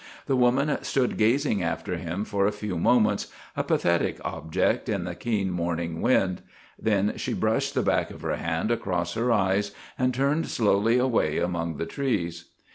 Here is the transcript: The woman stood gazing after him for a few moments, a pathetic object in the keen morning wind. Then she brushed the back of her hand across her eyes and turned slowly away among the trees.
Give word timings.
The 0.25 0.35
woman 0.35 0.75
stood 0.83 1.15
gazing 1.15 1.61
after 1.61 1.97
him 1.97 2.25
for 2.25 2.47
a 2.47 2.51
few 2.51 2.75
moments, 2.79 3.27
a 3.55 3.63
pathetic 3.63 4.19
object 4.25 4.89
in 4.89 5.03
the 5.03 5.13
keen 5.13 5.51
morning 5.51 6.01
wind. 6.01 6.41
Then 6.81 7.13
she 7.17 7.35
brushed 7.35 7.75
the 7.75 7.83
back 7.83 8.09
of 8.09 8.23
her 8.23 8.37
hand 8.37 8.71
across 8.71 9.13
her 9.13 9.31
eyes 9.31 9.73
and 9.99 10.11
turned 10.11 10.47
slowly 10.47 10.97
away 10.97 11.37
among 11.37 11.77
the 11.77 11.85
trees. 11.85 12.45